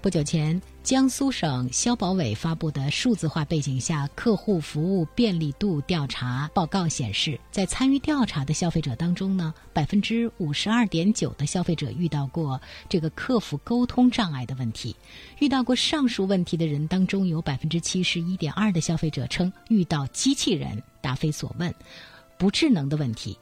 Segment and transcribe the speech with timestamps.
[0.00, 14.94] 不久前，江苏省消保委发布的数字化背景下客户服务便利度调查报告显示，在参与调查的消费者当中呢，百分之五十二点九的消费者遇到过这个客服沟通障碍的问题。
[15.40, 21.74] 遇到过上述问题的人当中，有百分之七十一点二的消费者称遇到机器人答非所问、
[22.38, 23.36] 不智能的问题。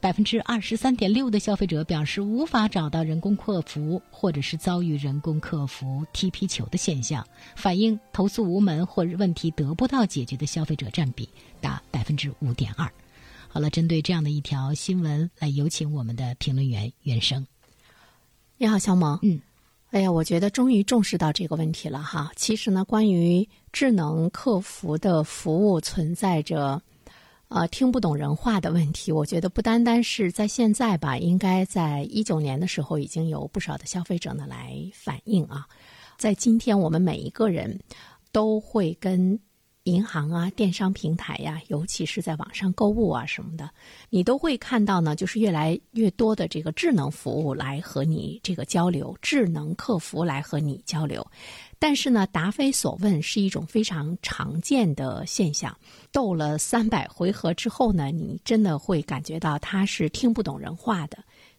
[0.00, 7.26] 百分之二十三点六的消费者表示无法找到人工客服，或者是遭遇人工客服踢皮球的现象，
[7.56, 11.28] 反映投诉无门或者问题得不到解决的消费者占比
[11.60, 12.88] 达百分之五点二。
[13.48, 17.44] 好了，针对这样的一条新闻，来有请我们的评论员袁生。
[18.56, 19.18] 你好，小萌。
[19.22, 19.40] 嗯，
[19.90, 22.30] 哎呀，我觉得终于重视到这个问题了哈。
[22.36, 26.80] 其实呢，关于智能客服的服务存在着。
[27.48, 35.66] 呃，听不懂人话的问题，我觉得不单单是在现在吧，应该在一九年的时候，已经有不少的消费者呢来反映啊。
[36.18, 37.80] 在今天，我们每一个人
[38.32, 39.40] 都会跟
[39.88, 43.70] 银行啊、电商平台呀，尤其是在网上购物啊什么的，
[44.10, 51.26] 你都会看到呢，就是越来越多的这个智能服务来和你这个交流，智能客服来和你交流。
[51.80, 55.74] 但是呢，答非所问是一种非常常见的现象。
[56.12, 61.18] 斗了三百回合之后呢，你真的会感觉到他是听不懂人话的，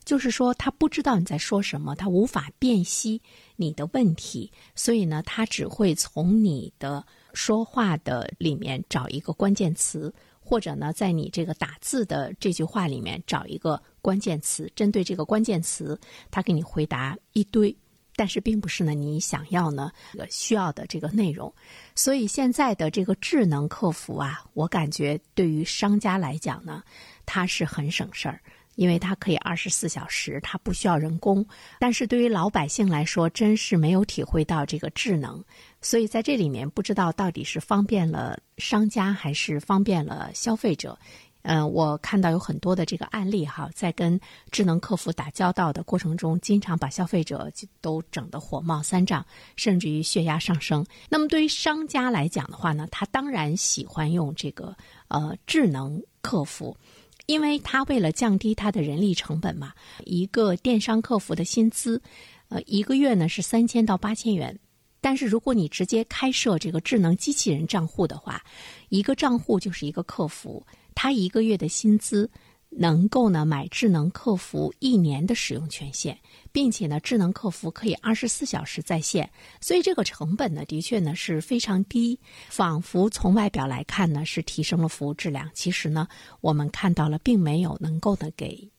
[0.09, 3.21] 就是说他不知道你在说什么，他无法辨析
[3.55, 15.95] 你的问题，所以呢，他只会从你的说话的里面找一个关键词，或者呢，在你这个打字的这句话里面找一个关键词，针对这个关键词，
[16.31, 17.77] 他给你回答一堆。
[18.15, 19.91] 但是并不是呢，你想要呢，
[20.31, 21.53] 需要的这个内容，
[21.93, 26.83] 所以现在的这个智能客服啊，我感觉对于商家来讲呢，
[27.27, 28.41] 它是很省事儿，
[28.79, 31.45] 因为它可以二十四小时，它不需要人工。
[31.81, 35.43] 但是对于老百姓来说，真是没有体会到这个智能，
[35.81, 40.97] 所以在这里面不知道到底是方便了商家还是方便了消费者。
[41.41, 44.17] 嗯，我看到有很多的这个案例哈，在跟
[44.49, 47.51] 智能客服打交道的过程中，经常把消费者
[47.81, 49.25] 都整得火冒三丈，
[49.57, 50.85] 甚至于血压上升。
[51.09, 54.73] 那么对于商家来讲的话呢，他当然喜欢用这个
[55.09, 56.75] 呃智能客服，
[57.29, 59.71] 因为他为了降低他的人力成本嘛。
[60.03, 62.01] 一个电商客服的薪资，
[62.47, 64.57] 呃，一个月呢是三千到八千元，
[64.99, 68.43] 但是如果你直接开设这个智能机器人账户的话，
[68.89, 70.65] 一个账户就是一个客服。
[70.95, 72.27] 他一个月的薪资
[72.69, 76.17] 能够呢买智能客服一年的使用权限，
[76.51, 86.07] 并且呢智能客服可以二十四小时在线，所以这个成本呢的确呢是非常低，仿佛从外表来看呢是提升了服务质量，其实呢
[86.41, 88.69] 我们看到了并没有能够呢给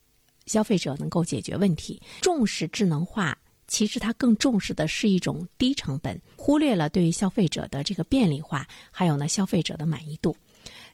[0.46, 2.00] 消费者能够解决问题。
[2.20, 3.36] 重视智能化，
[3.66, 10.36] 其实它更重视的是一种低成本，忽略了对于消费者的这个便利化，还有呢消费者的满意度。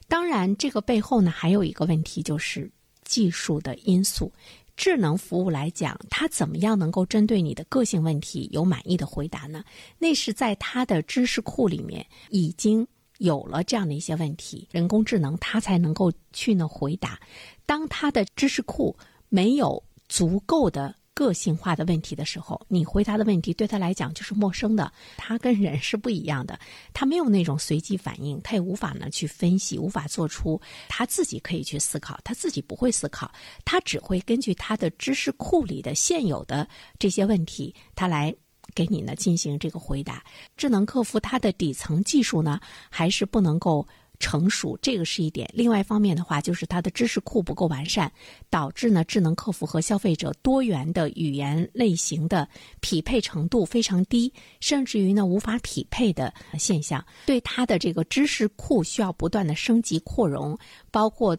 [0.07, 2.71] 当然，这个背后呢，还有一个问题，就是
[3.07, 4.31] 技术的因素。
[4.75, 9.63] 智能服务来讲，它怎么样能够针对你的个性问题有满意的回答呢？
[9.97, 12.87] 那是在它的知识库里面已经
[13.17, 17.19] 有了这样的一些问题，人工智能它才能够去呢回答。
[17.65, 18.95] 当它的知识库
[19.29, 20.93] 没有足够的。
[21.17, 26.59] 个性化的问题的时候，你回答的问题对他来讲就是陌生的，他跟人是不一样的，
[26.93, 33.31] 他没有那种随机反应，他也无法呢去分析，无法做出他自己可以去思考，他自己不会思考，
[33.65, 36.67] 他只会根据他的知识库里的现有的
[36.99, 38.31] 这些问题，他来
[38.75, 40.23] 给你呢进行这个回答。
[40.55, 42.59] 智能客服它的底层技术呢，
[42.91, 43.87] 还是不能够。
[44.19, 45.49] 成熟，这个是一点。
[45.53, 48.11] 另外一方面的话，就是它的知识库不够完善，
[48.49, 52.47] 导致呢智能客服和消费者多元的语言类型的
[52.79, 57.05] 匹配程度非常低，甚至于呢无法匹配的现象。
[57.25, 60.57] 对它的这个知识库需要不断的升级扩容，
[60.91, 61.37] 包括。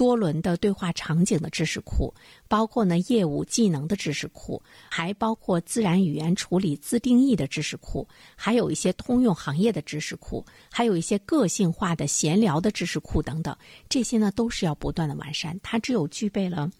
[0.00, 2.10] 多轮的对话场景的知识库，
[2.48, 10.42] 包括呢业务技能的知识库，还包括自然语言处理自定义的知识库，还有一些通用行业的知识库，
[10.72, 13.54] 还有一些个性化的闲聊的知识库等等。
[13.90, 15.60] 这些呢都是要不断的完善。
[15.62, 16.70] 它只有具备了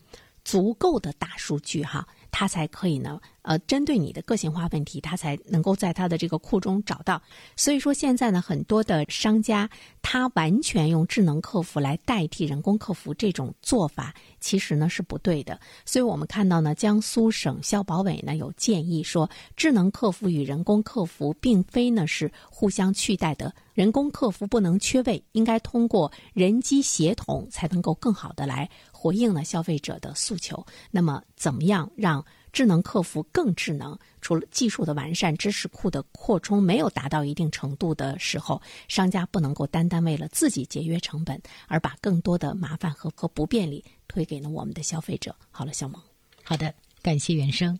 [0.43, 2.09] 足够的大数据，哈。
[2.31, 7.21] 它才可以呢，呃，针对你的个性化问题，它才能够在它的这个库中找到。
[7.57, 9.69] 所以说，现在呢，很多的商家
[10.03, 15.59] 他完全用智能客服来代替人工客服，这种做法其实呢是不对的。
[15.85, 23.53] 所以我们看到呢，江苏省消保委呢有建议说，智能客服与人工客服并非呢是互相取代的。
[23.81, 30.63] 人工客服不能缺位，应该通过人机协同才能够更好的来回应呢消费者的诉求。
[30.91, 32.23] 那么，怎么样让
[32.53, 33.99] 智能客服更智能？
[34.21, 45.35] 除了技术的完善、知识库的扩充没有达到一定程度的时候，商家不能够单单为了自己节约成本，而把更多的麻烦和和不便利推给了我们的消费者。
[45.51, 45.99] 好了，小萌，
[46.45, 47.79] 好的，感谢原生。